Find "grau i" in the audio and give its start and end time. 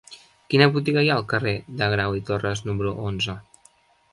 1.93-2.25